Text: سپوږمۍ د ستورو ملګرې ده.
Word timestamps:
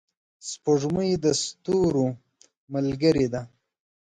سپوږمۍ 0.49 1.11
د 1.23 1.25
ستورو 1.41 2.05
ملګرې 2.73 3.25
ده. 3.33 3.41